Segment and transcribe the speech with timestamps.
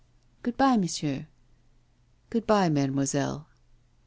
[0.41, 1.27] 'Good bye, monsieur.'
[2.31, 3.47] 'Good bye, mademoiselle.